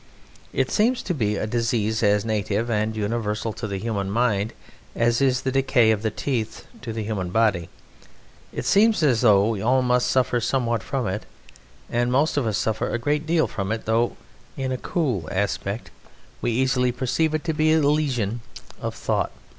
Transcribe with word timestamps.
It 0.51 0.71
seems 0.71 1.03
to 1.03 1.13
be 1.13 1.35
a 1.35 1.45
disease 1.45 2.01
as 2.01 2.25
native 2.25 2.71
and 2.71 2.95
universal 2.97 3.53
to 3.53 3.67
the 3.67 3.77
human 3.77 4.09
mind 4.09 4.51
as 4.95 5.21
is 5.21 5.41
the 5.41 5.51
decay 5.51 5.91
of 5.91 6.01
the 6.01 6.09
teeth 6.09 6.65
to 6.81 6.91
the 6.91 7.03
human 7.03 7.29
body. 7.29 7.69
It 8.51 8.65
seems 8.65 9.03
as 9.03 9.21
though 9.21 9.47
we 9.49 9.61
all 9.61 9.83
must 9.83 10.07
suffer 10.09 10.39
somewhat 10.41 10.81
from 10.81 11.05
it, 11.05 11.27
and 11.87 12.11
most 12.11 12.35
of 12.35 12.47
us 12.47 12.57
suffer 12.57 12.89
a 12.89 12.97
great 12.97 13.27
deal 13.27 13.45
from 13.45 13.71
it, 13.71 13.85
though 13.85 14.17
in 14.57 14.71
a 14.71 14.77
cool 14.79 15.29
aspect 15.31 15.91
we 16.41 16.49
easily 16.49 16.91
perceive 16.91 17.35
it 17.35 17.43
to 17.43 17.53
be 17.53 17.71
a 17.71 17.79
lesion 17.79 18.41
of 18.81 18.95
thought. 18.95 19.29